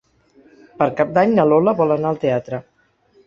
[0.79, 2.61] Per Cap d'Any na Lola vol anar al teatre.